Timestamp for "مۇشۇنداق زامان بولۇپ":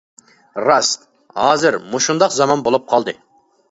1.93-2.93